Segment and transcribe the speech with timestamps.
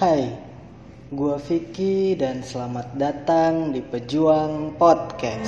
[0.00, 0.32] Hai,
[1.12, 5.44] gua Vicky dan selamat datang di Pejuang Podcast.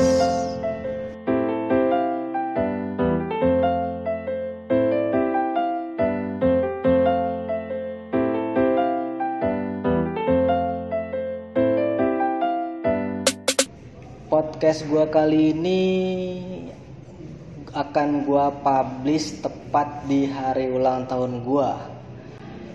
[14.28, 15.84] Podcast gua kali ini
[17.72, 21.91] akan gua publish tepat di hari ulang tahun gua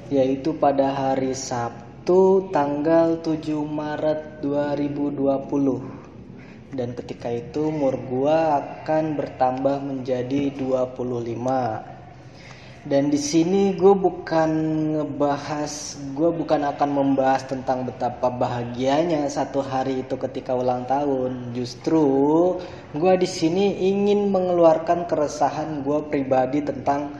[0.07, 5.27] yaitu pada hari Sabtu tanggal 7 Maret 2020
[6.71, 11.97] dan ketika itu umur gua akan bertambah menjadi 25
[12.87, 14.51] dan di sini gue bukan
[14.95, 21.51] ngebahas gue bukan akan membahas tentang betapa bahagianya satu hari itu ketika ulang tahun.
[21.51, 21.99] Justru
[22.95, 27.11] gue di sini ingin mengeluarkan keresahan gue pribadi tentang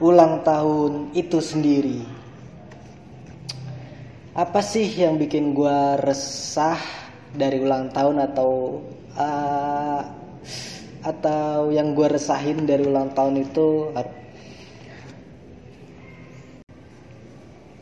[0.00, 2.19] ulang tahun itu sendiri
[4.40, 6.80] apa sih yang bikin gue resah
[7.36, 8.80] dari ulang tahun atau
[9.12, 10.00] uh,
[11.04, 13.92] atau yang gue resahin dari ulang tahun itu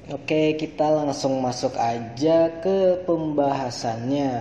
[0.08, 4.40] Oke, kita langsung masuk aja ke pembahasannya.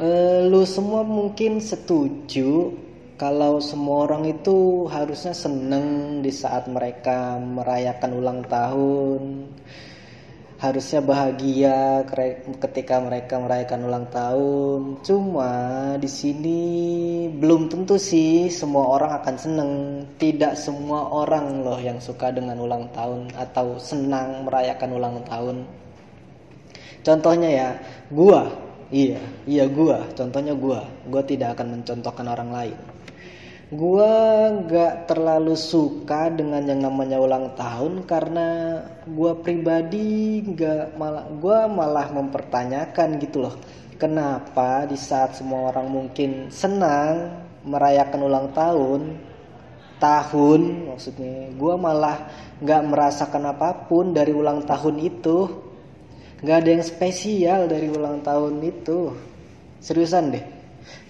[0.00, 0.08] E,
[0.48, 2.72] lu semua mungkin setuju
[3.20, 9.44] kalau semua orang itu harusnya seneng di saat mereka merayakan ulang tahun,
[10.60, 12.04] harusnya bahagia
[12.60, 15.00] ketika mereka merayakan ulang tahun.
[15.00, 15.52] Cuma
[15.96, 16.60] di sini
[17.32, 19.72] belum tentu sih semua orang akan seneng.
[20.20, 25.64] Tidak semua orang loh yang suka dengan ulang tahun atau senang merayakan ulang tahun.
[27.00, 27.68] Contohnya ya,
[28.12, 28.52] gua.
[28.92, 30.04] Iya, iya gua.
[30.12, 30.84] Contohnya gua.
[31.08, 32.89] Gua tidak akan mencontohkan orang lain
[33.70, 34.14] gue
[34.66, 42.10] gak terlalu suka dengan yang namanya ulang tahun karena gue pribadi gak malah gue malah
[42.10, 43.54] mempertanyakan gitu loh.
[43.94, 47.30] Kenapa di saat semua orang mungkin senang
[47.62, 49.00] merayakan ulang tahun
[50.02, 52.26] tahun maksudnya gue malah
[52.58, 55.46] gak merasakan apa pun dari ulang tahun itu.
[56.42, 59.14] Gak ada yang spesial dari ulang tahun itu.
[59.78, 60.59] Seriusan deh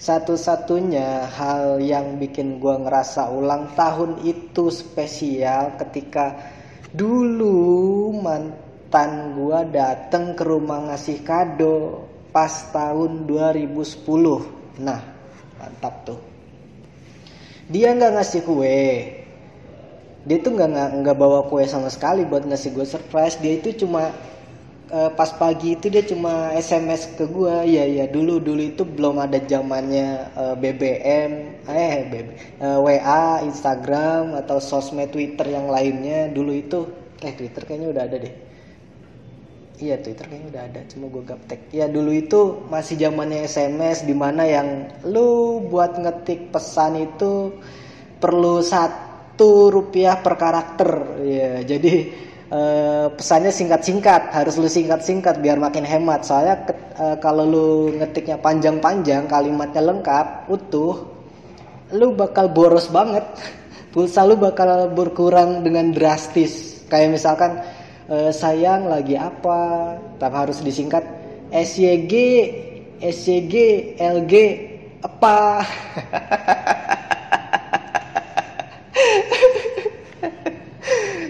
[0.01, 6.37] satu-satunya hal yang bikin gue ngerasa ulang tahun itu spesial ketika
[6.91, 14.07] dulu mantan gue dateng ke rumah ngasih kado pas tahun 2010
[14.81, 15.21] nah
[15.61, 16.21] mantap tuh.
[17.69, 18.83] Dia nggak ngasih kue.
[20.25, 23.37] Dia tuh nggak nggak bawa kue sama sekali buat ngasih gue surprise.
[23.39, 24.11] Dia itu cuma
[24.91, 29.23] uh, pas pagi itu dia cuma SMS ke gue ya ya dulu dulu itu belum
[29.23, 31.31] ada zamannya uh, BBM
[31.71, 32.29] eh BB,
[32.61, 36.79] uh, WA Instagram atau sosmed Twitter yang lainnya dulu itu
[37.23, 38.35] eh Twitter kayaknya udah ada deh
[39.81, 41.73] Iya Twitter kayaknya udah ada, cuma gue gaptek.
[41.73, 47.57] Ya dulu itu masih zamannya SMS di mana yang lu buat ngetik pesan itu
[48.21, 51.17] perlu satu rupiah per karakter.
[51.25, 52.13] Ya jadi
[52.51, 56.27] uh, pesannya singkat-singkat harus lu singkat-singkat biar makin hemat.
[56.27, 56.67] Soalnya
[56.99, 61.07] uh, kalau lu ngetiknya panjang-panjang kalimatnya lengkap utuh
[61.95, 63.25] lu bakal boros banget.
[63.95, 66.87] Pulsa lu bakal berkurang dengan drastis.
[66.91, 67.63] Kayak misalkan
[68.11, 71.03] uh, sayang lagi apa tapi harus disingkat.
[71.51, 72.15] SYG
[73.03, 73.55] SYG
[73.99, 74.35] LG
[75.03, 75.67] apa?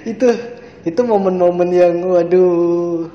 [0.11, 3.13] Itu itu momen-momen yang waduh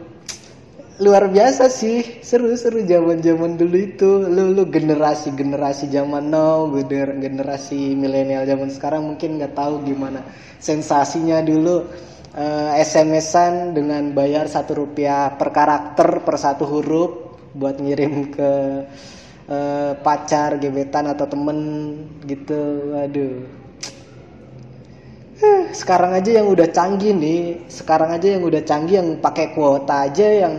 [1.02, 2.22] luar biasa sih.
[2.22, 4.12] Seru-seru zaman-zaman dulu itu.
[4.30, 10.22] Lu lu generasi generasi zaman now gener generasi milenial zaman sekarang mungkin nggak tahu gimana
[10.62, 11.86] sensasinya dulu.
[12.36, 18.52] Uh, SMS-an dengan bayar satu rupiah per karakter per satu huruf buat ngirim ke
[19.48, 21.58] uh, pacar gebetan atau temen
[22.28, 22.92] gitu.
[22.92, 23.65] Waduh
[25.76, 27.68] sekarang aja yang udah canggih nih.
[27.68, 30.54] Sekarang aja yang udah canggih yang pakai kuota aja yang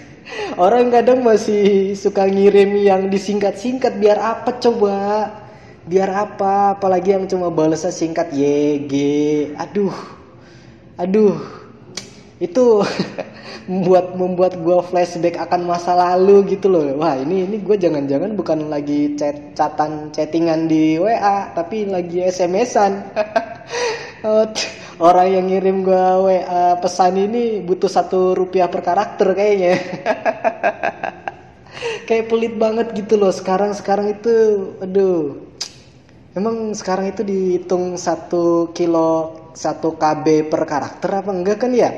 [0.64, 4.96] orang kadang masih suka ngirim yang disingkat-singkat biar apa coba?
[5.86, 6.76] Biar apa?
[6.76, 8.92] Apalagi yang cuma balasnya singkat YG
[9.54, 9.94] aduh.
[10.98, 11.38] Aduh.
[12.42, 12.82] Itu
[13.70, 16.82] membuat membuat gue flashback akan masa lalu gitu loh.
[16.98, 22.92] Wah ini ini gue jangan-jangan bukan lagi chat chatan chattingan di WA tapi lagi SMS-an
[24.98, 29.78] orang yang ngirim gue WA pesan ini butuh satu rupiah per karakter kayaknya.
[32.10, 34.34] Kayak pelit banget gitu loh sekarang sekarang itu
[34.82, 35.46] aduh.
[36.34, 41.94] Emang sekarang itu dihitung satu kilo satu kb per karakter apa enggak kan ya?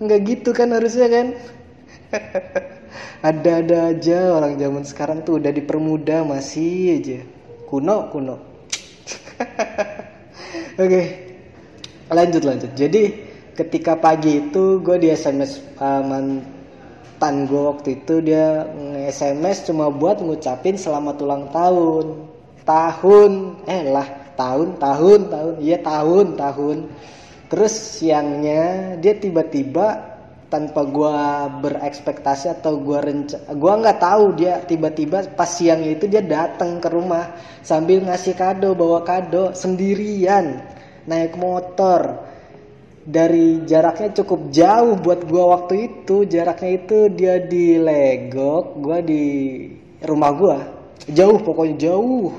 [0.00, 1.26] Nggak gitu kan harusnya kan?
[3.28, 7.18] Ada-ada aja orang zaman sekarang tuh udah dipermudah masih aja.
[7.68, 8.36] Kuno kuno.
[10.80, 11.25] Oke
[12.10, 12.70] lanjut lanjut.
[12.74, 13.02] Jadi
[13.56, 20.20] ketika pagi itu gue di sms uh, mantan gue waktu itu dia nge-sms cuma buat
[20.20, 22.06] ngucapin selamat ulang tahun.
[22.66, 23.30] Tahun.
[23.70, 25.54] Eh lah tahun tahun tahun.
[25.62, 26.78] Iya tahun tahun.
[27.46, 30.16] Terus siangnya dia tiba-tiba
[30.46, 36.22] tanpa gua berekspektasi atau gua renca gua nggak tahu dia tiba-tiba pas siangnya itu dia
[36.22, 37.34] datang ke rumah
[37.66, 40.62] sambil ngasih kado bawa kado sendirian
[41.06, 42.26] naik motor.
[43.06, 46.26] Dari jaraknya cukup jauh buat gua waktu itu.
[46.26, 49.24] Jaraknya itu dia di Legok gua di
[50.02, 50.58] rumah gua.
[51.06, 52.34] Jauh pokoknya jauh.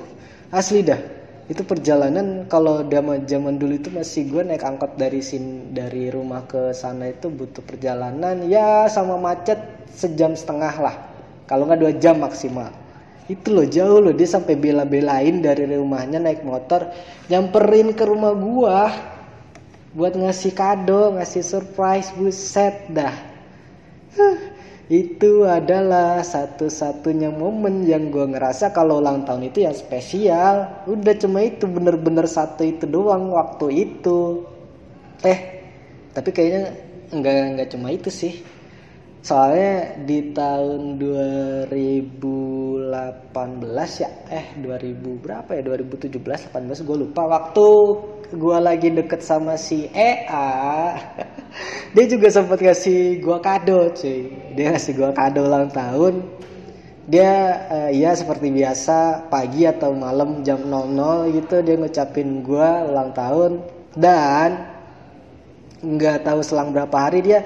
[0.52, 1.00] Asli dah.
[1.48, 6.44] Itu perjalanan kalau zaman zaman dulu itu masih gue naik angkot dari sin dari rumah
[6.44, 8.44] ke sana itu butuh perjalanan.
[8.52, 9.56] Ya sama macet
[9.96, 10.96] sejam setengah lah.
[11.48, 12.76] Kalau nggak dua jam maksimal
[13.28, 14.16] itu loh jauh loh.
[14.16, 16.92] Dia sampai bela-belain dari rumahnya naik motor
[17.28, 18.92] nyamperin ke rumah gua
[19.96, 23.16] buat ngasih kado ngasih surprise buset dah.
[24.88, 30.88] Itu adalah satu-satunya momen yang gue ngerasa kalau ulang tahun itu yang spesial.
[30.88, 34.48] Udah cuma itu bener-bener satu itu doang waktu itu.
[35.28, 35.60] Eh
[36.16, 36.72] tapi kayaknya
[37.12, 38.42] nggak nggak cuma itu sih
[39.28, 42.88] soalnya di tahun 2018
[44.00, 45.62] ya eh 2000 berapa ya?
[45.68, 46.16] 2017
[46.56, 47.28] 18 gue lupa.
[47.28, 47.68] Waktu
[48.32, 50.96] gue lagi deket sama si EA
[51.96, 54.32] dia juga sempat ngasih gue kado cuy.
[54.56, 56.24] Dia ngasih gue kado ulang tahun.
[57.12, 57.32] Dia
[57.68, 63.60] uh, ya seperti biasa pagi atau malam jam 00 gitu dia ngucapin gue ulang tahun.
[63.92, 64.56] Dan
[65.84, 67.44] nggak tahu selang berapa hari dia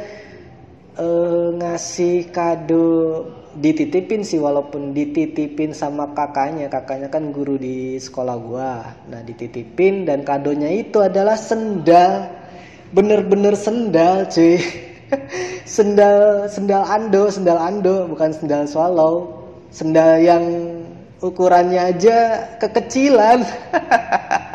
[0.97, 3.23] uh, ngasih kado
[3.55, 6.67] dititipin sih walaupun dititipin sama kakaknya.
[6.67, 8.73] Kakaknya kan guru di sekolah gua.
[9.07, 12.31] Nah dititipin dan kadonya itu adalah sendal.
[12.91, 14.59] Bener-bener sendal cuy.
[15.67, 19.43] Sendal sendal ando sendal ando bukan sendal swallow.
[19.71, 20.43] Sendal yang
[21.21, 22.17] ukurannya aja
[22.57, 23.45] kekecilan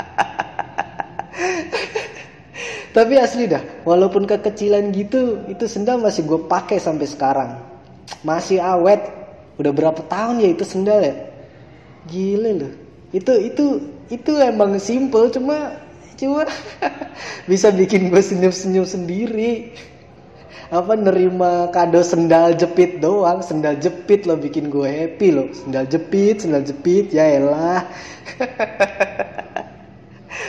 [2.96, 7.60] tapi asli dah walaupun kekecilan gitu itu sendal masih gue pakai sampai sekarang.
[8.24, 9.04] Masih awet.
[9.60, 11.12] Udah berapa tahun ya itu sendal ya?
[12.08, 12.72] Gile loh
[13.12, 13.64] itu itu
[14.08, 15.76] itu emang simple cuma
[16.16, 16.48] cuma
[17.50, 19.76] bisa bikin gue senyum senyum sendiri.
[20.72, 23.44] Apa nerima kado sendal jepit doang.
[23.44, 27.84] Sendal jepit loh bikin gue happy loh sendal jepit sendal jepit ya elah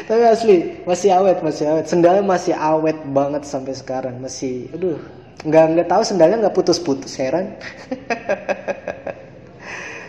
[0.07, 1.85] tapi asli masih awet masih awet.
[1.91, 4.15] Sendalnya masih awet banget sampai sekarang.
[4.23, 4.95] Masih aduh
[5.43, 7.51] nggak nggak tahu sendalnya nggak putus-putus heran.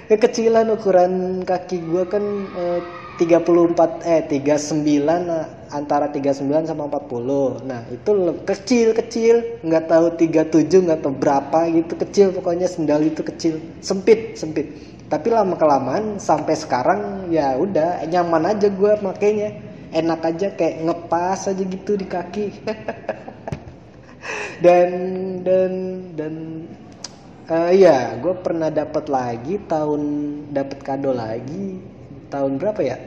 [0.08, 2.24] Kekecilan ukuran kaki gue kan
[2.56, 2.80] eh,
[3.20, 8.10] 34 eh 39 eh, antara 39 sama 40 nah itu
[8.46, 9.58] kecil kecil.
[9.66, 11.98] Nggak tahu 37 nggak tahu berapa gitu.
[11.98, 13.58] Kecil pokoknya sendal itu kecil.
[13.82, 14.70] Sempit sempit.
[15.10, 21.48] Tapi lama kelamaan sampai sekarang ya udah nyaman aja gue makainya enak aja kayak ngepas
[21.48, 22.46] aja gitu di kaki.
[24.58, 24.90] Dan
[25.46, 25.72] dan
[26.18, 26.34] dan
[27.46, 30.02] uh, ya gue pernah dapat lagi tahun
[30.50, 31.78] dapat kado lagi
[32.26, 32.98] tahun berapa ya?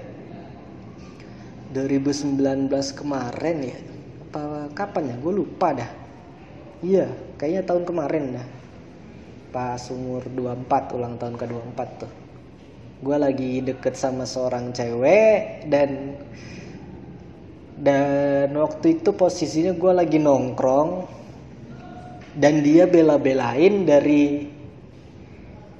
[1.76, 3.78] 2019 kemarin ya
[4.32, 5.16] apa kapan ya?
[5.20, 5.92] Gue lupa dah.
[6.80, 8.48] Iya kayaknya tahun kemarin dah.
[9.52, 12.12] Pas umur 24 ulang tahun ke 24 tuh.
[13.04, 16.16] Gue lagi deket sama seorang cewek dan
[17.82, 21.18] dan waktu itu posisinya gue lagi nongkrong.
[22.32, 24.48] Dan dia bela-belain dari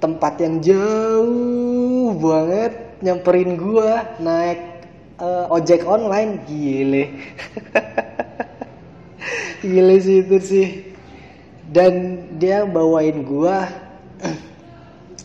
[0.02, 2.74] tempat yang jauh banget
[3.06, 4.60] nyamperin gua naik
[5.22, 6.44] uh, ojek online.
[6.44, 7.06] Gile.
[9.64, 10.68] Gile sih itu sih.
[11.72, 13.70] Dan dia bawain gua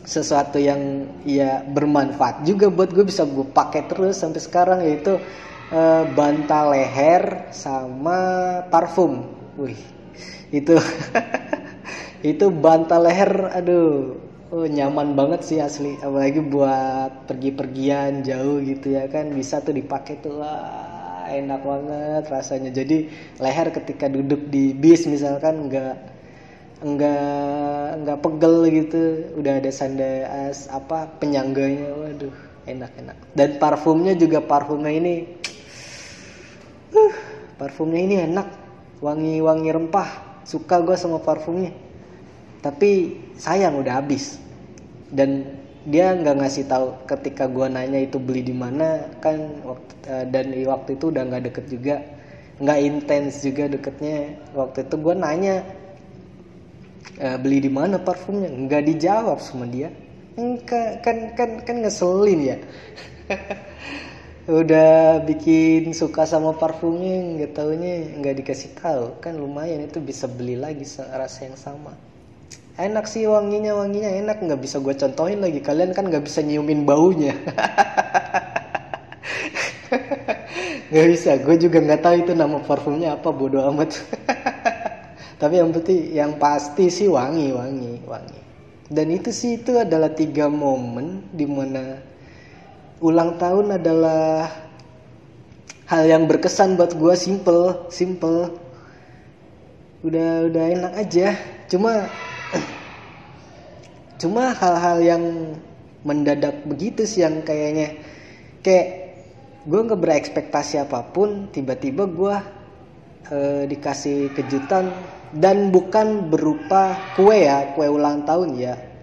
[0.07, 5.19] sesuatu yang ya bermanfaat juga buat gue bisa gue pakai terus sampai sekarang yaitu
[5.73, 8.19] uh, bantal leher sama
[8.69, 9.27] parfum.
[9.57, 9.79] Wih
[10.55, 10.77] itu
[12.37, 14.23] itu bantal leher aduh.
[14.47, 20.23] Oh, nyaman banget sih asli apalagi buat pergi-pergian jauh gitu ya kan bisa tuh dipakai
[20.23, 22.71] tuh wah enak banget rasanya.
[22.71, 23.11] Jadi
[23.43, 26.17] leher ketika duduk di bis misalkan nggak
[26.77, 32.35] nggak nggak pegel gitu udah ada sandas apa penyangganya waduh
[32.69, 35.25] enak enak dan parfumnya juga parfumnya ini
[37.61, 38.49] parfumnya ini enak
[39.01, 40.09] wangi wangi rempah
[40.47, 41.75] suka gue sama parfumnya.
[42.63, 44.39] Tapi sayang udah habis.
[45.11, 45.45] Dan
[45.87, 50.51] dia nggak ngasih tahu ketika gue nanya itu beli di mana kan waktu, uh, dan
[50.67, 51.97] waktu itu udah nggak deket juga.
[52.57, 54.33] Nggak intens juga deketnya.
[54.57, 55.61] Waktu itu gue nanya
[57.21, 58.49] e, beli di mana parfumnya?
[58.49, 59.93] Nggak dijawab sama dia.
[60.41, 60.65] Kan
[61.05, 62.57] kan kan, kan ngeselin ya
[64.47, 69.19] udah bikin suka sama parfumnya nggak taunya nggak dikasih tahu.
[69.19, 71.99] Kan lumayan itu bisa beli lagi rasa yang sama.
[72.79, 74.39] Enak sih wanginya wanginya enak.
[74.47, 75.59] Nggak bisa gue contohin lagi.
[75.59, 77.35] Kalian kan nggak bisa nyiumin baunya.
[80.87, 81.31] Nggak bisa.
[81.43, 83.99] Gue juga nggak tahu itu nama parfumnya apa bodoh amat.
[85.43, 88.41] Tapi yang penting yang pasti sih wangi wangi wangi.
[88.87, 91.99] Dan itu sih itu adalah tiga momen di mana
[93.01, 94.49] ulang tahun adalah
[95.85, 98.57] hal yang berkesan buat gue simple simple.
[100.01, 101.37] Udah udah enak aja.
[101.69, 102.09] Cuma
[104.21, 105.25] cuma hal-hal yang
[106.07, 108.01] mendadak begitu sih yang kayaknya.
[108.65, 108.87] Kayak
[109.67, 112.37] gue nggak berekspektasi apa pun tiba-tiba gue
[113.29, 114.89] uh, dikasih kejutan.
[115.37, 118.96] Dan bukan berupa kue ya kue ulang tahun ya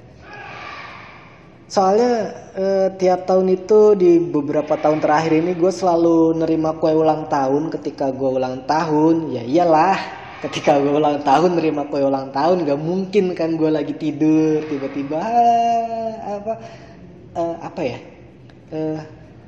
[1.74, 2.14] soalnya
[2.54, 7.74] uh, tiap tahun itu di beberapa tahun terakhir ini gue selalu nerima kue ulang tahun
[7.74, 9.34] ketika gue ulang tahun.
[9.34, 9.98] Ya iyalah
[10.46, 15.18] ketika gue ulang tahun nerima kue ulang tahun gak mungkin kan gue lagi tidur tiba-tiba
[16.22, 16.54] apa
[17.34, 17.98] uh, apa ya?
[18.70, 19.02] Uh,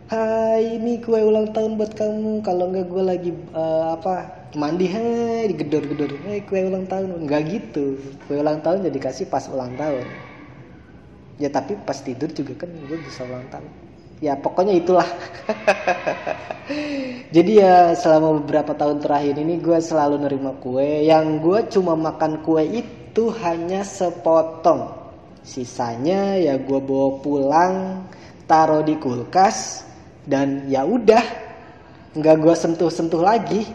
[0.06, 2.46] Hai ini kue ulang tahun buat kamu.
[2.46, 7.26] Kalau nggak gue lagi uh, apa mandi hai digedor-gedor hai kue ulang tahun.
[7.26, 7.98] Nggak gitu.
[8.30, 10.25] Kue ulang tahun jadi kasih pas ulang tahun
[11.36, 13.68] ya tapi pas tidur juga kan gue bisa ulang tahun.
[14.24, 15.04] Ya pokoknya itulah.
[17.36, 21.04] Jadi ya selama beberapa tahun terakhir ini gue selalu nerima kue.
[21.04, 25.04] Yang gue cuma makan kue itu hanya sepotong.
[25.44, 27.76] Sisanya ya gue bawa pulang
[28.48, 29.84] taruh di kulkas
[30.24, 31.44] dan ya udah.
[32.16, 33.68] Nggak gue sentuh-sentuh lagi.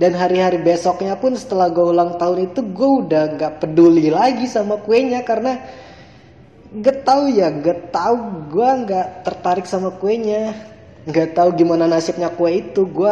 [0.00, 4.80] Dan hari-hari besoknya pun setelah gue ulang tahun itu gue udah nggak peduli lagi sama
[4.80, 5.60] kuenya karena
[6.70, 10.54] gak tahu ya gak tahu gue nggak tertarik sama kuenya.
[11.08, 12.86] Nggak tahu gimana nasibnya kue itu.
[12.86, 13.10] Gue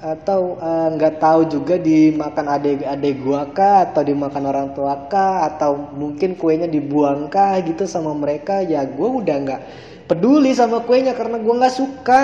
[0.00, 5.44] atau eh, nggak uh, tahu juga dimakan adik-adik gua kah atau dimakan orang tua kah
[5.44, 8.64] atau mungkin kuenya dibuang kah gitu sama mereka.
[8.64, 9.62] Ya gue udah nggak
[10.08, 12.22] peduli sama kuenya karena gue nggak suka.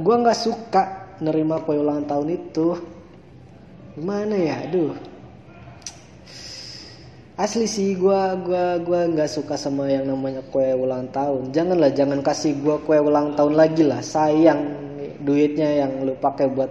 [0.00, 0.82] Gue nggak suka
[1.24, 2.76] nerima kue ulang tahun itu.
[3.96, 4.56] Gimana ya?
[4.64, 5.09] Aduh
[7.40, 11.48] asli sih gue gua gua nggak suka sama yang namanya kue ulang tahun.
[11.56, 14.04] Janganlah jangan kasih gue kue ulang tahun lagi lah.
[14.04, 14.60] Sayang
[15.24, 16.68] duitnya yang lu pakai buat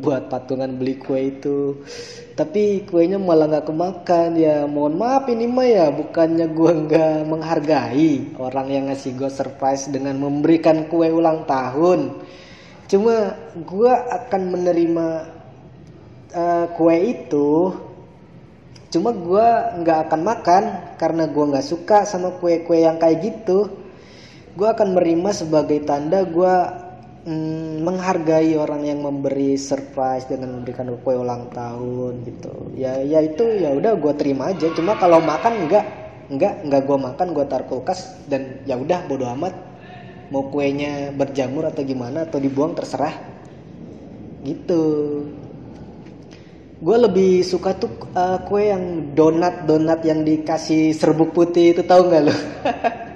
[0.00, 1.84] buat patungan beli kue itu.
[2.32, 4.30] Tapi kuenya malah nggak kemakan.
[4.40, 9.92] Ya mohon maaf ini mah ya bukannya gue nggak menghargai orang yang ngasih gue surprise
[9.92, 12.16] dengan memberikan kue ulang tahun.
[12.88, 15.06] Cuma gue akan menerima
[16.32, 17.76] uh, kue itu
[18.88, 19.48] cuma gue
[19.84, 20.62] nggak akan makan
[20.96, 23.68] karena gue nggak suka sama kue-kue yang kayak gitu.
[24.56, 26.54] Gue akan menerima sebagai tanda gue
[27.28, 32.72] mm, menghargai orang yang memberi surprise dengan memberikan kue ulang tahun gitu.
[32.74, 34.72] Ya ya itu ya udah gue terima aja.
[34.72, 35.84] Cuma kalau makan enggak
[36.32, 39.52] enggak enggak gue makan gue taruh kulkas dan ya udah bodo amat.
[40.32, 43.12] Mau kuenya berjamur atau gimana atau dibuang terserah.
[44.44, 44.80] Gitu
[46.78, 52.06] gue lebih suka tuh uh, kue yang donat donat yang dikasih serbuk putih itu tahu
[52.06, 52.34] nggak lo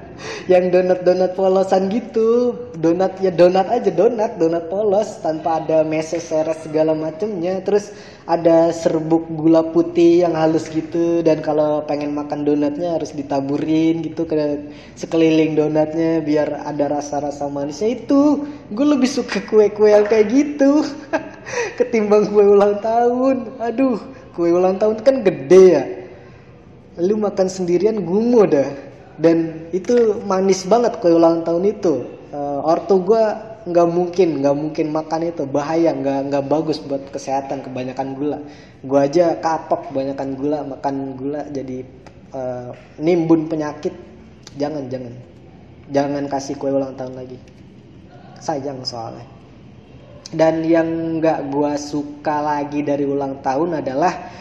[0.50, 2.56] yang donat-donat polosan gitu.
[2.78, 7.62] Donat ya donat aja donat donat polos tanpa ada meses seres segala macemnya.
[7.62, 7.94] Terus
[8.26, 11.22] ada serbuk gula putih yang halus gitu.
[11.22, 14.66] Dan kalau pengen makan donatnya harus ditaburin gitu ke
[14.98, 17.94] sekeliling donatnya biar ada rasa-rasa manisnya.
[17.94, 20.82] Itu gue lebih suka kue-kue yang kayak gitu
[21.78, 23.58] ketimbang kue ulang tahun.
[23.62, 23.98] Aduh
[24.34, 25.84] kue ulang tahun kan gede ya.
[27.00, 32.08] Lu makan sendirian gumo dah dan itu manis banget kue ulang tahun itu.
[32.32, 33.24] Uh, ortu gue
[33.68, 35.44] nggak mungkin nggak mungkin makan itu.
[35.44, 38.38] Bahaya nggak nggak bagus buat kesehatan kebanyakan gula.
[38.80, 41.84] Gue aja kapok kebanyakan gula makan gula jadi
[42.32, 43.92] uh, nimbun penyakit.
[44.56, 45.14] Jangan jangan.
[45.92, 47.36] Jangan kasih kue ulang tahun lagi.
[48.40, 49.28] Sayang soalnya.
[50.32, 54.32] Dan yang nggak gue suka lagi dari ulang tahun adalah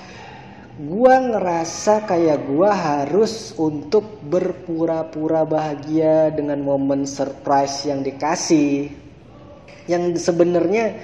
[0.81, 8.89] gue ngerasa kayak gue harus untuk berpura-pura bahagia dengan momen surprise yang dikasih.
[9.85, 10.97] Yang sebenarnya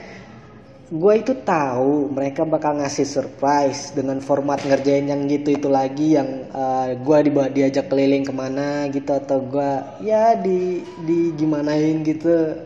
[0.89, 6.47] gue itu tahu mereka bakal ngasih surprise dengan format ngerjain yang gitu itu lagi yang
[6.55, 12.01] uh, eh, gue dibawa diajak keliling ke mana gitu atau gue ya di di gimanain
[12.01, 12.65] gitu.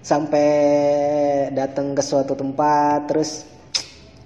[0.00, 0.48] Sampai
[1.52, 3.44] datang ke suatu tempat terus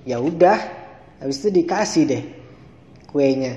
[0.07, 0.86] ya udah
[1.21, 2.25] habis itu dikasih deh
[3.11, 3.57] kuenya.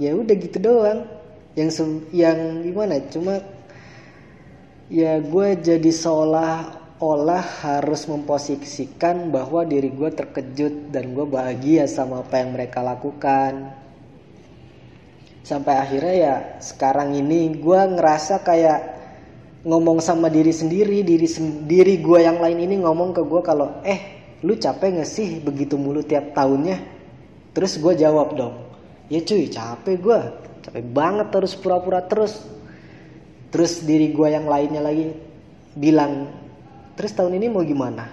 [0.00, 1.08] Ya udah gitu doang.
[1.56, 3.00] Yang yang gimana?
[3.12, 3.40] Cuma
[4.88, 12.20] ya gue jadi seolah olah harus memposisikan bahwa diri gue terkejut dan gue bahagia sama
[12.20, 13.76] apa yang mereka lakukan.
[15.40, 19.00] Sampai akhirnya ya sekarang ini gue ngerasa kayak
[19.64, 24.00] ngomong sama diri sendiri diri sendiri gue yang lain ini ngomong ke gue kalau eh
[24.40, 26.80] lu capek gak sih begitu mulu tiap tahunnya?
[27.52, 28.70] Terus gue jawab dong
[29.10, 30.20] ya cuy capek gue
[30.62, 32.46] capek banget terus pura-pura terus.
[33.50, 35.10] Terus diri gue yang lainnya lagi
[35.74, 36.30] bilang
[36.94, 38.06] terus tahun ini mau gimana?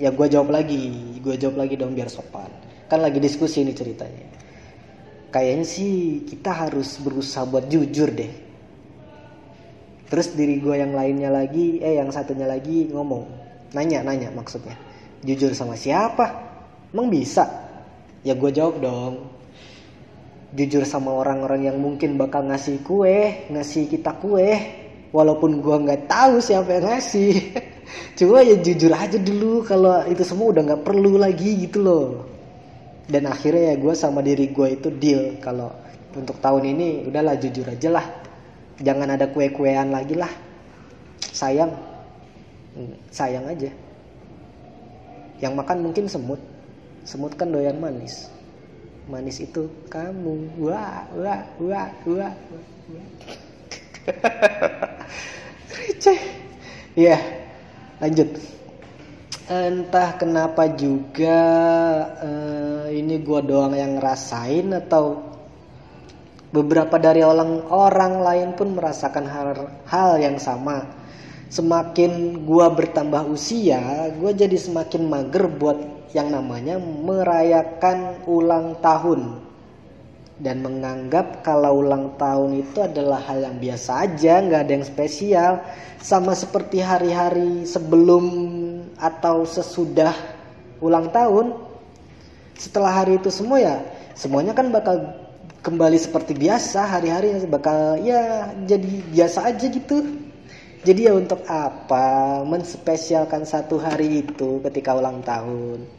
[0.00, 0.88] Ya gue jawab lagi
[1.20, 2.48] gue jawab lagi dong biar sopan.
[2.88, 4.24] Kan lagi diskusi ini ceritanya.
[5.28, 8.32] Kayaknya sih kita harus berusaha buat jujur deh.
[10.08, 13.28] Terus diri gue yang lainnya lagi eh yang satunya lagi ngomong
[13.76, 14.87] nanya nanya maksudnya
[15.22, 16.48] jujur sama siapa?
[16.94, 17.44] Emang bisa?
[18.22, 19.14] Ya gue jawab dong.
[20.56, 24.56] Jujur sama orang-orang yang mungkin bakal ngasih kue ngasih kita kue
[25.12, 27.32] walaupun gue nggak tahu siapa yang ngasih.
[28.18, 32.06] Cuma ya jujur aja dulu kalau itu semua udah nggak perlu lagi gitu loh.
[33.08, 35.72] Dan akhirnya ya gue sama diri gue itu deal kalau
[36.16, 38.06] untuk tahun ini udahlah jujur aja lah.
[38.80, 40.32] Jangan ada kue-kuean lagi lah.
[41.20, 41.72] Sayang.
[42.76, 43.87] Hmm, sayang aja
[45.38, 46.40] yang makan mungkin semut.
[47.06, 48.28] Semut kan doyan manis.
[49.08, 50.60] Manis itu kamu.
[50.60, 52.34] Wah wah wah wah,
[55.72, 56.20] receh.
[56.98, 57.18] Ya
[58.02, 58.28] lanjut.
[59.48, 61.40] Entah kenapa juga
[62.20, 65.24] uh, ini gue doang yang ngerasain atau
[66.52, 70.97] beberapa dari orang orang lain pun merasakan hal hal yang sama
[71.48, 75.78] semakin gue bertambah usia gue jadi semakin mager buat
[76.12, 79.48] yang namanya merayakan ulang tahun
[80.38, 85.52] dan menganggap kalau ulang tahun itu adalah hal yang biasa aja, nggak ada yang spesial,
[85.98, 88.24] sama seperti hari-hari sebelum
[89.02, 90.14] atau sesudah
[90.78, 91.58] ulang tahun.
[92.54, 93.76] Setelah hari itu semua ya,
[94.14, 95.10] semuanya kan bakal
[95.62, 100.27] kembali seperti biasa, hari-hari bakal ya jadi biasa aja gitu.
[100.86, 105.98] Jadi ya untuk apa menspesialkan satu hari itu ketika ulang tahun?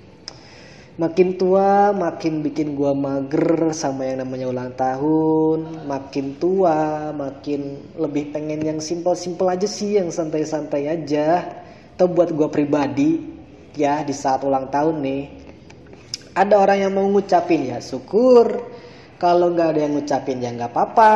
[1.00, 5.88] makin tua makin bikin gua mager sama yang namanya ulang tahun.
[5.88, 11.48] Makin tua makin lebih pengen yang simpel-simpel aja sih yang santai-santai aja.
[11.96, 13.24] Atau buat gua pribadi
[13.80, 15.24] ya di saat ulang tahun nih.
[16.36, 18.68] Ada orang yang mau ngucapin ya syukur.
[19.20, 21.16] Kalau nggak ada yang ngucapin ya nggak apa-apa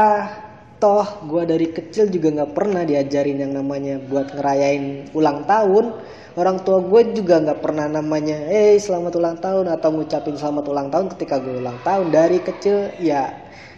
[0.83, 6.11] toh gua dari kecil juga nggak pernah diajarin yang namanya buat ngerayain ulang tahun.
[6.33, 10.89] Orang tua gue juga nggak pernah namanya eh selamat ulang tahun atau ngucapin selamat ulang
[10.89, 12.09] tahun ketika gue ulang tahun.
[12.09, 13.31] Dari kecil ya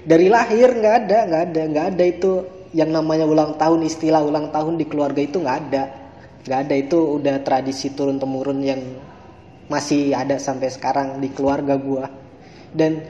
[0.08, 2.32] dari lahir nggak ada nggak ada nggak ada itu.
[2.72, 5.84] Yang namanya ulang tahun istilah ulang tahun di keluarga itu nggak ada.
[6.48, 8.82] Nggak ada itu udah tradisi turun temurun yang
[9.68, 12.06] masih ada sampai sekarang di keluarga gue
[12.78, 13.02] dan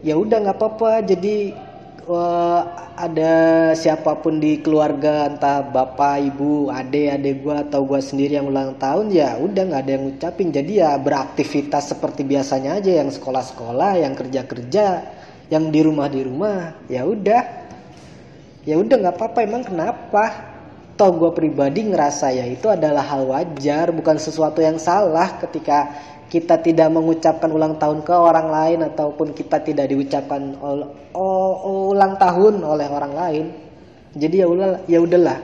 [0.00, 1.52] ya udah nggak apa-apa jadi
[2.08, 2.60] uh,
[2.94, 3.34] ada
[3.74, 8.76] siapa pun di keluarga entah bapak ibu ade ade gue atau gue sendiri yang ulang
[8.78, 10.48] tahun ya udah nggak ada yang ngucapin.
[10.52, 14.86] Jadi ya beraktivitas seperti biasanya aja yang sekolah-sekolah yang kerja-kerja
[15.52, 17.42] yang di rumah di rumah ya udah.
[18.64, 20.24] Ya udah nggak apa-apa emang kenapa?
[20.94, 25.90] Toh gue pribadi ngerasa ya itu adalah hal wajar bukan sesuatu yang salah ketika
[26.34, 30.58] kita tidak mengucapkan ulang tahun ke orang lain ataupun kita tidak diucapkan
[31.14, 33.44] ulang tahun oleh orang lain.
[34.18, 35.38] Jadi ya udah ya udahlah,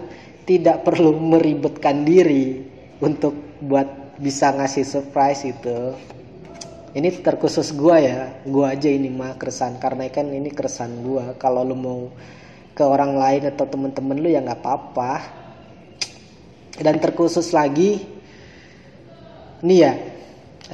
[0.51, 2.67] tidak perlu meribetkan diri
[2.99, 5.95] untuk buat bisa ngasih surprise itu.
[6.91, 11.39] Ini terkhusus gua ya, gua aja ini mah keresan karena kan ini keresan gua.
[11.39, 12.11] Kalau lu mau
[12.75, 15.39] ke orang lain atau temen-temen lu ya nggak apa-apa.
[16.83, 18.03] Dan terkhusus lagi,
[19.63, 19.93] nih ya,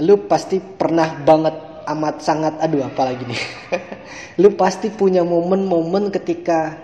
[0.03, 1.55] lu pasti pernah banget
[1.87, 3.43] amat sangat aduh apalagi nih?
[4.43, 6.77] Lu pasti punya momen-momen ketika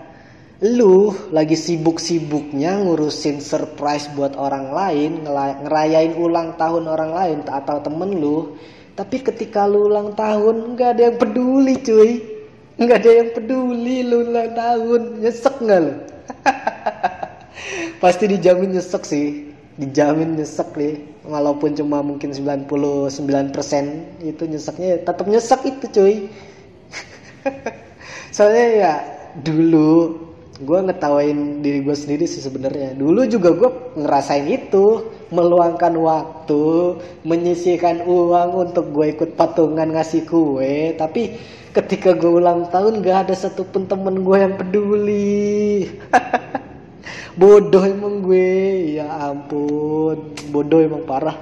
[0.63, 8.15] lu lagi sibuk-sibuknya ngurusin surprise buat orang lain ngerayain ulang tahun orang lain atau temen
[8.15, 8.55] lu
[8.93, 12.11] tapi ketika lu ulang tahun nggak ada yang peduli cuy.
[12.77, 15.01] Nggak ada yang peduli lu ulang tahun.
[15.21, 15.93] Nyesek nggak lu?
[18.01, 22.69] Pasti dijamin nyesek sih dijamin nyesek nih walaupun cuma mungkin 99%
[24.21, 26.15] itu nyeseknya tetap nyesek itu cuy.
[28.35, 28.93] Soalnya ya
[29.41, 30.19] dulu
[30.61, 32.93] gue ngetawain diri gue sendiri sih sebenarnya.
[32.93, 36.63] Dulu juga gue ngerasain itu meluangkan waktu
[37.25, 40.93] menyisihkan uang untuk gue ikut patungan ngasih kue.
[40.93, 41.33] Tapi
[41.73, 45.89] ketika gue ulang tahun gak ada satupun temen gue yang peduli
[47.37, 48.97] bodoh emang gue.
[48.99, 50.33] Ya ampun.
[50.49, 51.37] Bodoh emang parah.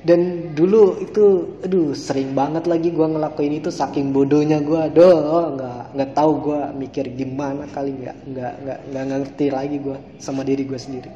[0.00, 5.92] Dan dulu itu aduh sering banget lagi gue ngelakuin itu saking bodohnya gue aduh nggak
[5.92, 10.64] nggak tahu gue mikir gimana kali nggak nggak nggak nggak ngerti lagi gue sama diri
[10.64, 11.10] gue sendiri.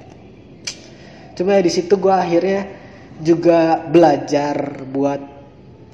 [1.32, 2.68] Cuma ya di situ gue akhirnya
[3.24, 5.20] juga belajar buat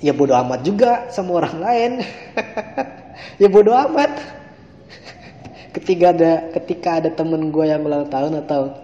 [0.02, 1.92] ya bodoh amat juga sama orang lain.
[3.36, 4.39] Ya bodoh amat
[5.70, 8.74] ketika ada ketika ada temen gue yang ulang tahun atau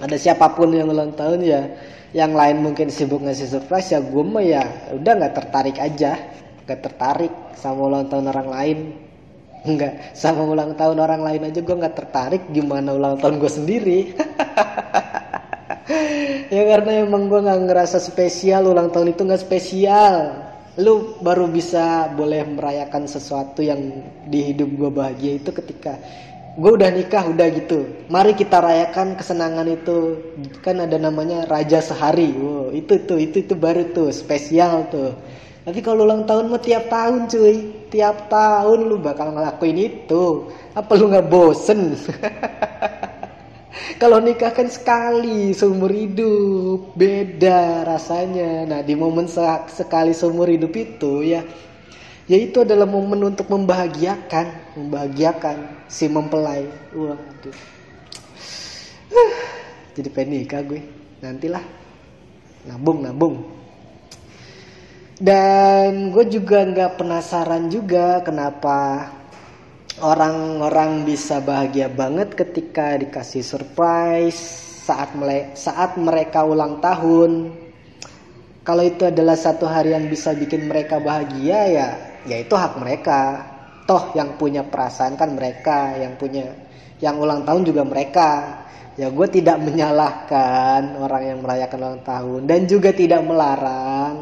[0.00, 1.62] ada siapa pun yang ulang tahun ya
[2.10, 4.62] yang lain mungkin sibuk ngasih surprise ya gue mah ya
[4.98, 6.18] udah nggak tertarik aja.
[6.66, 8.78] Nggak tertarik sama ulang tahun orang lain.
[9.60, 14.00] Nggak sama ulang tahun orang lain aja gue nggak tertarik gimana ulang tahun gue sendiri.
[16.50, 20.49] Ya karena emang gue nggak ngerasa spesial ulang tahun itu nggak spesial
[20.80, 26.00] lu baru bisa boleh merayakan sesuatu yang di hidup gue bahagia itu ketika
[26.56, 27.86] gue udah nikah udah gitu.
[28.08, 30.18] Mari kita rayakan kesenangan itu.
[30.64, 32.32] Kan ada namanya raja sehari.
[32.34, 35.14] Wow, itu tuh itu itu baru tuh spesial tuh.
[35.60, 37.56] Tapi kalau ulang tahun mah tiap tahun cuy.
[37.90, 40.50] Tiap tahun lu bakal ngelakuin itu.
[40.74, 41.94] Apa lu nggak bosen
[44.02, 48.66] kalau nikah kan sekali seumur hidup beda rasanya.
[48.66, 49.30] Nah di momen
[49.70, 51.42] sekali seumur hidup itu ya
[52.30, 56.66] yaitu adalah momen untuk membahagiakan membahagiakan si mempelai.
[56.94, 57.80] Wah aduh
[60.00, 60.80] jadi pengen nikah gue.
[61.20, 61.64] Nantilah.
[62.64, 63.36] Nabung nabung.
[65.20, 69.10] Dan gue juga nggak penasaran juga kenapa
[70.00, 74.36] orang-orang bisa bahagia banget ketika dikasih surprise
[74.88, 75.12] saat
[75.54, 77.52] saat mereka ulang tahun.
[78.64, 81.88] Kalau itu adalah satu hari yang bisa bikin mereka bahagia ya
[82.24, 83.46] ya itu hak mereka.
[83.88, 86.48] Toh yang punya perasaan kan mereka yang punya
[87.00, 88.30] yang ulang tahun juga mereka.
[88.98, 94.16] Ya gue tidak menyalahkan orang yang merayakan ulang tahun dan juga tidak melarang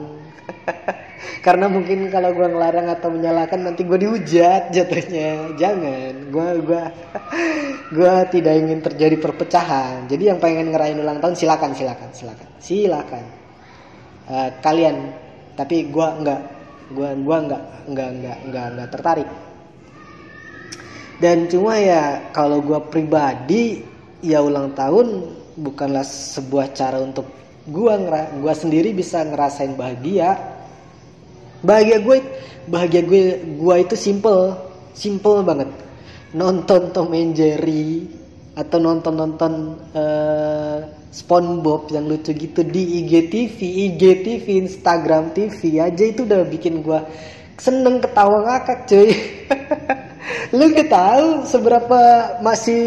[1.43, 5.55] karena mungkin kalau gue ngelarang atau menyalahkan nanti gue dihujat jatuhnya.
[5.59, 6.31] Jangan.
[6.31, 6.83] Gue gue
[7.97, 10.07] gue tidak ingin terjadi perpecahan.
[10.07, 12.49] Jadi yang pengen ngerayain ulang tahun silakan silakan silakan.
[12.63, 13.25] Silakan.
[14.31, 14.97] Uh, kalian.
[15.59, 16.41] Tapi gue enggak
[16.89, 19.29] gue gua nggak nggak nggak nggak nggak tertarik.
[21.19, 23.83] Dan cuma ya kalau gue pribadi
[24.23, 27.27] ya ulang tahun bukanlah sebuah cara untuk
[27.67, 27.95] gue
[28.39, 30.58] gua sendiri bisa ngerasain bahagia
[31.65, 32.19] bahagia gue
[32.69, 33.23] bahagia gue
[33.59, 34.55] gue itu simple
[34.95, 35.71] simple banget
[36.37, 38.05] nonton Tom and Jerry
[38.59, 39.53] atau nonton nonton
[39.95, 47.01] uh, SpongeBob yang lucu gitu di IGTV, IGTV, Instagram TV aja itu udah bikin gue
[47.59, 49.11] seneng ketawa ngakak cuy.
[50.57, 52.01] Lu gak tahu seberapa
[52.45, 52.85] masih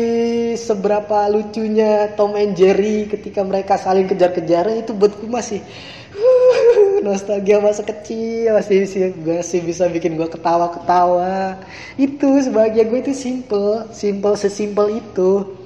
[0.57, 5.60] seberapa lucunya Tom and Jerry ketika mereka saling kejar-kejaran itu buat gue masih
[7.01, 11.57] nostalgia masa kecil masih masih bisa bikin gue ketawa-ketawa.
[11.97, 15.61] Itu sebagai gue itu simple, simple sesimpel itu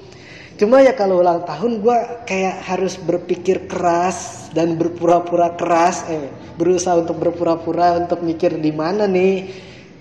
[0.56, 6.96] Cuma ya kalau ulang tahun gue kayak harus berpikir keras dan berpura-pura keras, eh berusaha
[6.96, 9.52] untuk berpura-pura untuk mikir di mana nih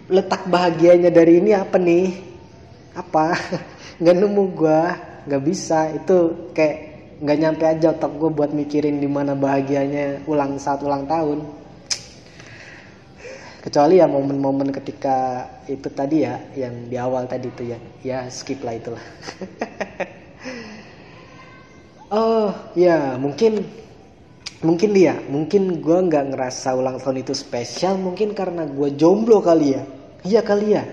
[0.08, 2.08] letak bahagianya dari ini apa nih?
[2.96, 3.36] Apa?
[4.00, 4.82] Nggak nemu gue,
[5.28, 5.92] nggak bisa.
[5.92, 11.08] Itu kayak nggak nyampe aja otak gue buat mikirin di mana bahagianya ulang saat ulang
[11.08, 11.44] tahun.
[13.64, 18.62] Kecuali ya momen-momen ketika itu tadi ya, yang di awal tadi itu ya, ya skip
[18.62, 19.02] lah itulah.
[22.14, 23.66] oh ya mungkin
[24.62, 29.78] mungkin dia mungkin gue nggak ngerasa ulang tahun itu spesial mungkin karena gue jomblo kali
[29.78, 29.84] ya
[30.26, 30.84] iya kali ya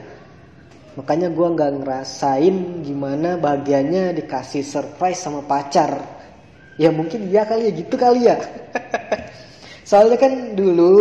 [0.92, 6.11] makanya gue nggak ngerasain gimana bagiannya dikasih surprise sama pacar
[6.82, 8.36] ya mungkin iya kali ya gitu kali ya.
[9.88, 10.94] Soalnya kan dulu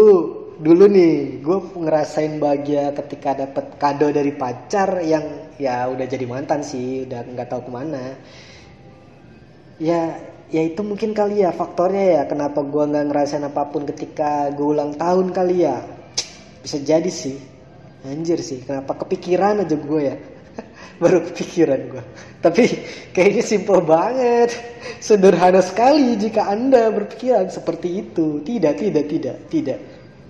[0.62, 6.62] dulu nih gue ngerasain bahagia ketika dapet kado dari pacar yang ya udah jadi mantan
[6.62, 8.14] sih udah nggak tahu ke mana.
[9.82, 10.22] Ya
[10.54, 14.68] ya itu mungkin kali ya faktornya ya kenapa gue nggak ngerasain apa pun ketika gue
[14.78, 15.82] ulang tahun kali ya.
[16.62, 17.42] Bisa jadi sih.
[18.02, 20.18] Anjir sih kenapa kepikiran aja gue ya
[21.02, 22.04] baru kepikiran gue
[22.42, 22.66] tapi
[23.14, 24.50] kayaknya simpel banget.
[24.98, 28.42] Sederhana sekali jika anda berpikiran seperti itu.
[28.42, 29.80] Tidak tidak tidak tidak.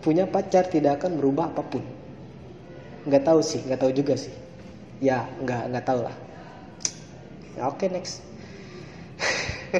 [0.03, 1.83] Punya pacar tidak akan berubah apa pun.
[3.07, 4.35] Nggak tahu sih nggak tahu juga sih.
[4.99, 6.15] Ya nggak nggak tahu lah.
[7.55, 8.19] Ya, oke okay, next.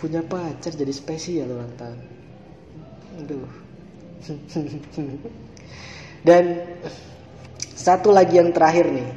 [0.00, 2.00] Punya pacar jadi spesial ulang tahun.
[3.22, 3.48] Aduh.
[6.26, 6.44] Dan
[7.82, 9.10] satu lagi yang terakhir nih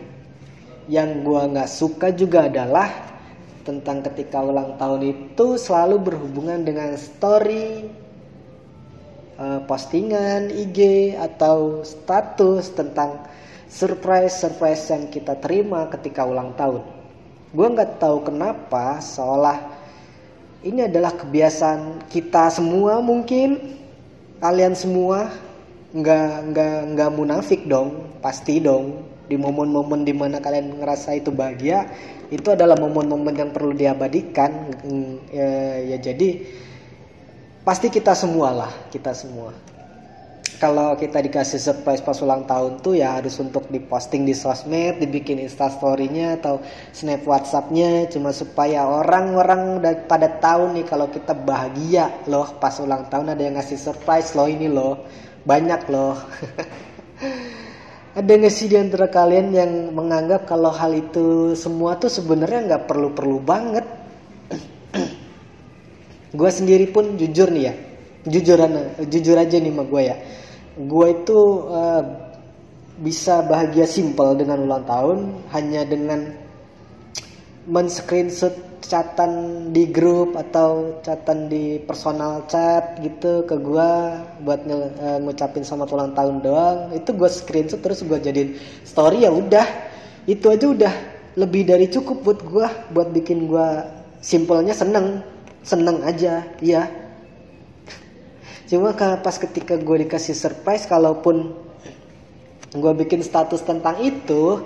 [0.89, 2.89] yang gua nggak suka juga adalah
[3.61, 7.85] tentang ketika ulang tahun itu selalu berhubungan dengan story
[9.37, 13.21] uh, postingan IG atau status tentang
[13.69, 16.81] surprise surprise yang kita terima ketika ulang tahun.
[17.53, 19.61] Gue nggak tahu kenapa seolah
[20.65, 23.77] ini adalah kebiasaan kita semua mungkin
[24.41, 25.29] kalian semua
[25.95, 29.15] nggak nggak nggak munafik dong pasti dong.
[29.25, 31.89] Di momen-momen di mana kalian ngerasa itu bahagia
[32.29, 34.69] itu adalah momen-momen yang perlu diabadikan.
[35.33, 36.45] Ya, ya jadi
[37.65, 39.49] pasti kita semua lah kita semua.
[40.55, 45.35] Kalau kita dikasih surprise pas ulang tahun tuh ya harus untuk diposting di sosmed, dibikin
[45.41, 46.63] instastorynya atau
[46.95, 48.07] snap WhatsAppnya.
[48.07, 53.59] Cuma supaya orang-orang pada tahu nih kalau kita bahagia loh pas ulang tahun ada yang
[53.59, 55.03] ngasih surprise loh ini loh
[55.45, 56.17] banyak loh.
[58.19, 62.83] Ada nggak sih di antara kalian yang menganggap kalau hal itu semua tuh sebenarnya nggak
[62.89, 63.85] perlu-perlu banget?
[66.39, 67.73] Gue sendiri pun jujur nih ya.
[68.25, 68.57] Jujur
[69.05, 70.17] jujur aja nih sama gue ya.
[70.81, 72.01] Gue itu uh,
[72.97, 75.17] bisa bahagia simple dengan ulang tahun
[75.53, 76.44] hanya dengan
[77.65, 78.53] men screenshot
[78.85, 83.91] catatan di grup atau catatan di personal chat gitu ke gue
[84.45, 86.77] buat nge uh, ngucapin selamat ulang tahun doang.
[86.93, 89.65] Itu gue screenshot terus gue jadiin story ya udah.
[90.29, 90.93] Itu aja udah
[91.35, 93.69] lebih dari cukup buat gue buat bikin gue
[94.23, 95.19] simpelnya seneng
[95.61, 96.87] seneng aja ya
[98.65, 101.53] cuma pas ketika gue dikasih surprise kalaupun
[102.71, 104.63] gue bikin status tentang itu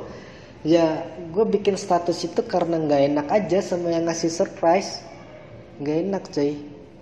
[0.63, 5.03] ya gue bikin status itu karena nggak enak aja sama yang ngasih surprise.
[5.79, 6.53] Nggak enak cuy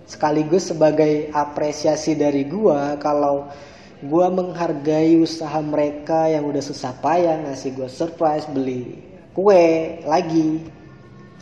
[0.08, 3.52] sekaligus sebagai apresiasi dari gue kalau
[4.00, 9.04] gue menghargai usaha mereka yang udah susah payah ngasih gue surprise beli
[9.36, 10.64] kue lagi.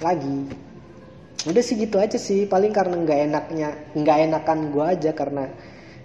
[0.04, 0.52] Lagi.
[1.46, 5.48] Udah sih gitu aja sih paling karena nggak enaknya nggak enakan gue aja karena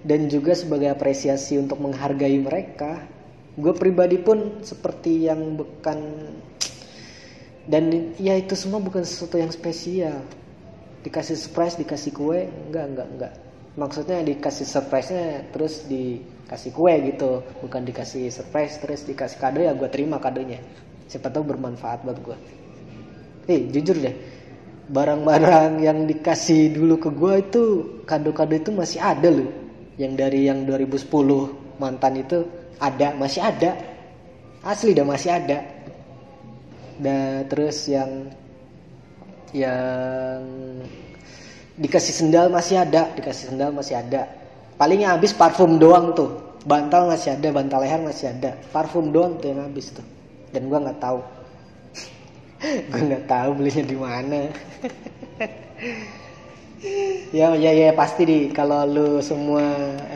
[0.06, 3.06] dan juga sebagai apresiasi untuk menghargai mereka
[3.58, 6.00] gue pribadi pun seperti yang bukan
[7.68, 10.24] dan ya itu semua bukan sesuatu yang spesial.
[11.02, 13.34] Dikasih surprise dikasih kue enggak enggak enggak.
[13.80, 17.42] Maksudnya dikasih surprise-nya terus dikasih kue gitu.
[17.64, 20.60] Bukan dikasih surprise terus dikasih kado ya gue terima kadonya.
[21.08, 22.38] Siapa tahu bermanfaat buat gue
[23.50, 24.16] eh jujur deh.
[24.92, 27.64] Barang-barang yang dikasih dulu ke gue itu
[28.04, 29.50] kado-kado itu masih ada loh.
[29.96, 31.08] Yang dari yang 2010
[31.80, 32.44] mantan itu
[32.82, 33.78] ada masih ada.
[34.66, 35.62] Asli dah masih ada.
[36.98, 38.34] Dan terus yang
[39.54, 40.42] yang
[41.78, 44.26] dikasih sendal masih ada dikasih sendal masih ada.
[44.82, 46.42] Palingnya habis parfum doang tuh.
[46.66, 48.58] Bantal masih ada bantal leher masih ada.
[48.74, 50.06] Parfum doang tuh yang habis tuh.
[50.50, 51.22] Dan gua nggak tahu.
[52.94, 54.42] Gue nggak tahu belinya di mana.
[57.30, 59.62] Ya ya ya pasti di kalau lu semua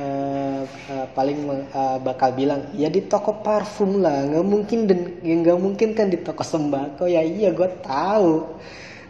[0.02, 0.25] uh,
[0.66, 5.60] uh, paling uh, bakal bilang ya di toko parfum lah nggak mungkin dan ya nggak
[5.62, 7.06] mungkin kan di toko sembako.
[7.08, 8.44] Ya iya gue tahu.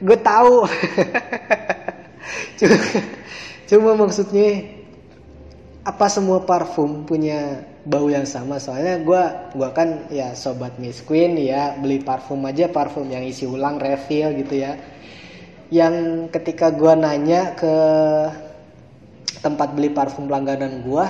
[0.03, 0.63] Gue tahu.
[2.55, 2.77] Cuma,
[3.67, 4.63] cuma maksudnya
[5.85, 8.57] apa semua parfum punya bau yang sama?
[8.57, 13.45] Soalnya gue gua kan ya sobat Miss Queen ya beli parfum aja parfum yang isi
[13.45, 14.79] ulang refill gitu ya.
[15.69, 17.75] Yang ketika gue nanya ke
[19.43, 21.05] tempat beli parfum langganan gue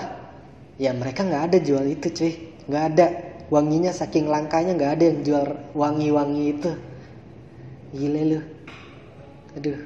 [0.76, 2.34] ya mereka nggak ada jual itu cuy.
[2.68, 3.08] Nggak ada.
[3.54, 5.46] Wanginya saking langkanya nggak ada yang jual
[5.78, 6.72] wangi-wangi itu.
[7.94, 8.40] Gile lu.
[9.56, 9.80] Aduh.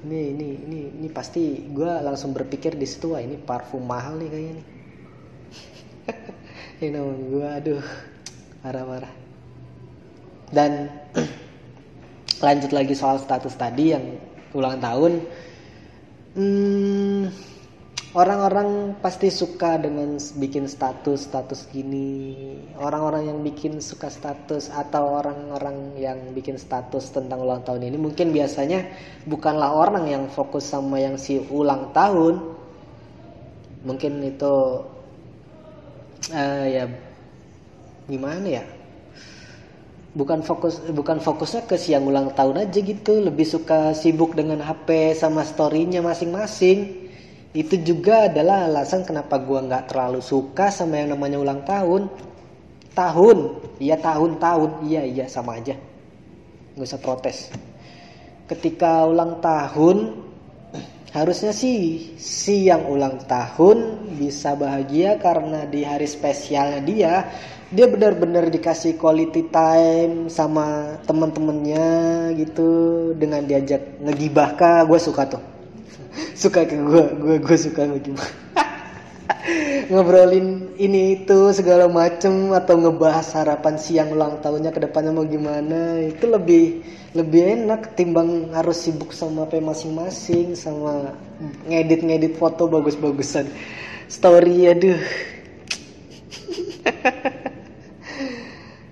[0.00, 4.52] Ini ini ini ini pasti gue langsung berpikir di situ ini parfum mahal nih kayaknya
[4.56, 4.66] nih.
[6.80, 7.84] Ini nama gue aduh.
[8.64, 9.12] Marah-marah.
[10.48, 10.88] Dan
[12.44, 14.16] lanjut lagi soal status tadi yang
[14.56, 15.12] ulang tahun.
[16.30, 17.09] Hmm,
[18.10, 22.34] orang-orang pasti suka dengan bikin status status gini.
[22.74, 28.34] Orang-orang yang bikin suka status atau orang-orang yang bikin status tentang ulang tahun ini mungkin
[28.34, 28.82] biasanya
[29.30, 32.42] bukanlah orang yang fokus sama yang si ulang tahun.
[33.86, 34.54] Mungkin itu
[36.34, 36.90] uh, ya
[38.10, 38.64] gimana ya?
[40.10, 43.22] Bukan fokus bukan fokusnya ke siang ulang tahun aja gitu.
[43.22, 47.09] Lebih suka sibuk dengan HP sama storynya masing-masing
[47.50, 52.06] itu juga adalah alasan kenapa gua nggak terlalu suka sama yang namanya ulang tahun.
[52.94, 53.38] Tahun.
[53.82, 55.74] Iya tahun tahun iya iya sama aja.
[56.78, 57.50] Nggak usah protes.
[58.46, 60.14] Ketika ulang tahun
[61.18, 67.14] harusnya sih si yang ulang tahun bisa bahagia karena di hari spesialnya dia
[67.70, 72.70] dia benar-benar dikasih quality time sama teman-temannya gitu
[73.18, 74.86] dengan diajak ngegibah kah?
[74.86, 75.59] Gue suka tuh
[76.34, 78.30] suka ke gue gue gue suka ngegibah
[79.90, 85.98] ngobrolin ini itu segala macem atau ngebahas harapan siang ulang tahunnya ke depannya mau gimana
[86.02, 91.10] itu lebih lebih enak timbang harus sibuk sama apa masing-masing sama
[91.66, 93.50] ngedit-ngedit foto bagus-bagusan.
[94.06, 95.02] Story aduh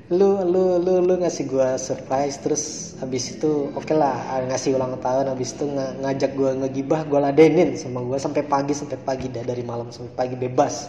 [0.09, 4.97] lu lu lu lu ngasih gua surprise terus habis itu oke okay lah ngasih ulang
[5.05, 9.29] tahun habis itu ng ngajak gua ngegibah gua ladenin sama gua sampai pagi sampai pagi
[9.29, 10.89] dah dari malam sampai pagi bebas.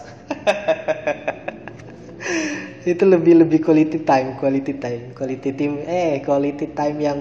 [2.80, 7.18] Itu lebih lebih quality time quality time quality time eh quality time yang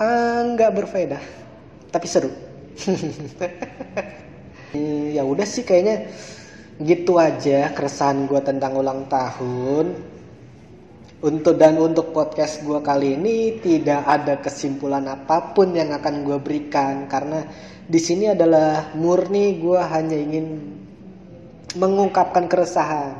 [0.00, 1.20] ah, nggak berfaedah
[1.92, 2.32] tapi seru.
[5.16, 6.12] Ya udah sih kayaknya
[6.76, 10.15] gitu aja keresahan gua tentang ulang tahun
[11.24, 16.36] untuk dan untuk podcast gue kali ini tidak ada kesimpulan apa pun yang akan gue
[16.36, 17.40] berikan karena
[17.86, 20.60] di sini adalah murni gue hanya ingin
[21.78, 23.14] mengungkapkan keresahan.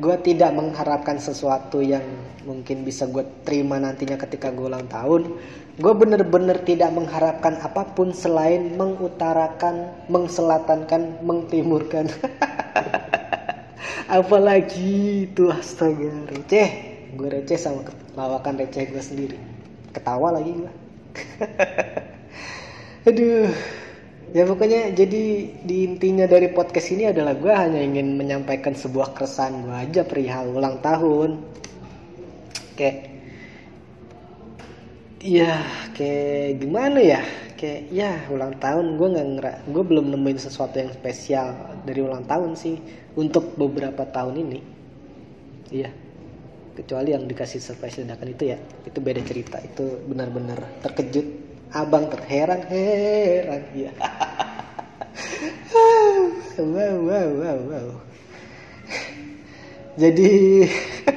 [0.00, 2.04] Gue tidak mengharapkan sesuatu yang
[2.44, 5.40] mungkin bisa gue terima nantinya ketika gue ulang tahun.
[5.80, 12.12] Gue bener-bener tidak mengharapkan apa pun selain mengutarakan, mengselatankan, mengtimurkan.
[14.20, 19.36] Apalagi itu astaga receh gue receh sama lawakan receh gue sendiri.
[19.90, 20.72] Ketawa lagi gue
[23.08, 23.50] aduh.
[24.30, 29.66] Ya pokoknya jadi di intinya dari podcast ini adalah gue hanya ingin menyampaikan sebuah keresahan
[29.66, 31.42] gue aja perihal ulang tahun.
[32.78, 33.10] Kayak
[35.18, 35.66] ya
[35.98, 37.20] kayak gimana ya?
[37.58, 41.50] Kayak ya ulang tahun gue nggak ngerak gue belum nemuin sesuatu yang spesial
[41.82, 42.78] dari ulang tahun sih
[43.18, 44.60] untuk beberapa tahun ini.
[45.74, 45.90] Iya
[46.76, 49.58] kecuali yang dikasih surprise dadakan itu ya itu beda cerita.
[49.62, 51.26] Itu benar-benar terkejut.
[51.70, 53.62] Abang terheran heran.
[53.78, 53.94] Ya
[56.58, 57.88] wow wow wow wow.
[59.94, 60.30] Jadi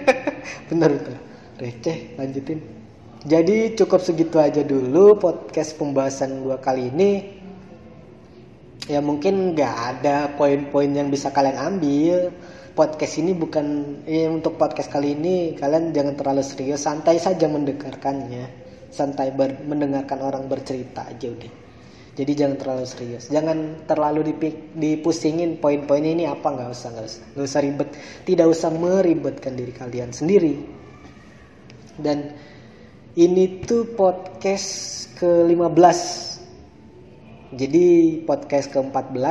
[0.70, 1.22] benar benar
[1.58, 2.60] receh lanjutin.
[3.24, 7.12] Jadi cukup segitu aja dulu podcast pembahasan dua kali ini.
[8.92, 12.36] Ya mungkin nggak ada poin-poin yang bisa kalian ambil
[12.74, 13.66] podcast ini bukan
[14.10, 16.86] eh, untuk podcast kali ini kalian jangan terlalu serius.
[16.86, 18.66] Santai saja mendengarkannya.
[18.94, 21.54] Santai ber, mendengarkan orang bercerita aja udah.
[22.14, 23.26] Jadi jangan terlalu serius.
[23.34, 27.90] Jangan terlalu dipik, dipusingin poin-poin ini apa nggak usah nggak usah nggak usah ribet.
[28.26, 30.54] Tidak usah meribetkan diri kalian sendiri.
[31.98, 32.34] Dan
[33.18, 34.70] ini tuh podcast
[35.18, 36.33] ke 15
[37.54, 39.22] jadi podcast ke-14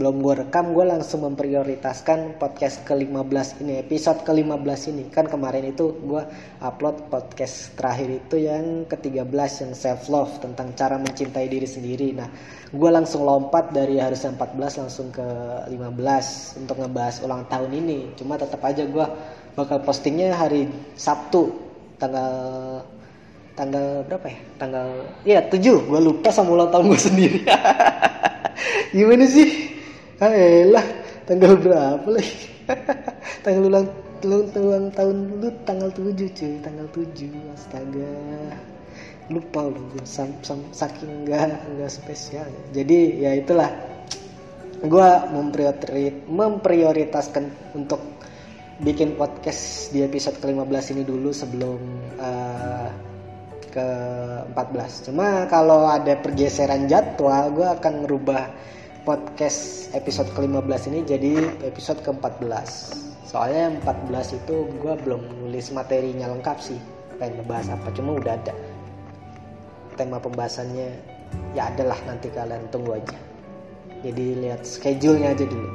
[0.00, 5.04] belum gue rekam gue langsung memprioritaskan podcast ke-15 ini episode ke-15 ini.
[5.12, 6.22] Kan kemarin itu gue
[6.64, 12.16] upload podcast terakhir itu yang ke-13 yang self love tentang cara mencintai diri sendiri.
[12.16, 12.28] Nah
[12.72, 15.28] gue langsung lompat dari harusnya 14 langsung ke
[15.68, 18.16] 15 untuk ngebahas ulang tahun ini.
[18.16, 19.06] Cuma tetap aja gue
[19.54, 21.52] bakal postingnya hari Sabtu
[22.00, 22.32] tanggal
[23.58, 24.38] tanggal berapa ya?
[24.54, 24.88] Tanggal
[25.26, 25.90] ya tujuh.
[25.90, 27.40] Gue lupa sama ulang tahun gue sendiri.
[28.96, 29.74] Gimana sih?
[30.22, 30.86] Ah elah
[31.26, 32.46] tanggal berapa lagi?
[33.42, 33.86] Tanggal ulang
[34.22, 36.54] ulang, tahun lu tanggal tujuh cuy.
[36.62, 38.14] Tanggal tujuh astaga.
[39.28, 42.46] Lupa lu saking nggak nggak spesial.
[42.70, 43.70] Jadi ya itulah.
[44.78, 45.10] Gue
[46.30, 47.98] memprioritaskan untuk
[48.78, 51.82] bikin podcast di episode ke-15 ini dulu sebelum
[52.22, 52.86] uh,
[53.68, 53.88] ke
[54.52, 58.48] 14 cuma kalau ada pergeseran jadwal gue akan merubah
[59.08, 61.32] podcast episode ke-15 ini jadi
[61.64, 62.68] episode ke-14.
[63.24, 66.76] Soalnya 14 itu gue belum nulis materinya lengkap sih
[67.16, 68.52] pengen ngebahas apa cuma udah ada
[69.96, 70.92] tema pembahasannya.
[71.56, 73.16] Ya adalah nanti kalian tunggu aja.
[74.04, 75.70] Jadi lihat schedule-nya aja dulu.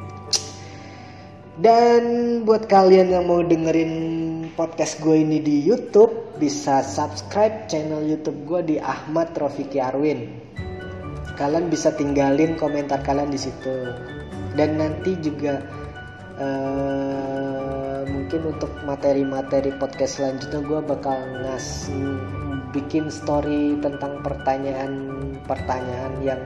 [1.58, 2.04] Dan
[2.46, 3.94] buat kalian yang mau dengerin
[4.54, 10.30] podcast gue ini di YouTube bisa subscribe channel YouTube gue di Ahmad Rofiki Arwin.
[11.34, 13.90] Kalian bisa tinggalin komentar kalian di situ.
[14.54, 15.58] Dan nanti juga
[16.38, 21.90] uh, mungkin untuk materi-materi podcast selanjutnya gue bakal ngas
[22.70, 26.42] bikin story tentang pertanyaan-pertanyaan yang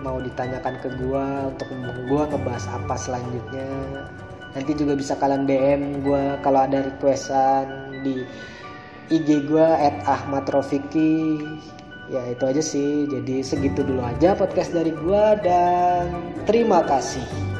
[0.00, 1.68] mau ditanyakan ke gue untuk
[2.08, 3.68] gue ngebahas apa selanjutnya
[4.52, 8.24] nanti juga bisa kalian DM gue kalau ada requestan di
[9.12, 10.04] IG gue at
[12.12, 13.08] ya itu aja sih.
[13.08, 17.51] Jadi segitu dulu aja podcast dari gue dan terima kasih